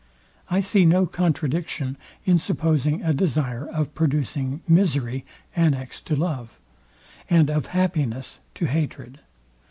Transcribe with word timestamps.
I 0.49 0.61
see 0.61 0.83
no 0.87 1.05
contradiction 1.05 1.95
in 2.25 2.39
supposing 2.39 3.03
a 3.03 3.13
desire 3.13 3.67
of 3.67 3.93
producing 3.93 4.63
misery 4.67 5.27
annexed 5.55 6.07
to 6.07 6.15
love, 6.15 6.59
and 7.29 7.51
of 7.51 7.67
happiness 7.67 8.39
to 8.55 8.65
hatred. 8.65 9.19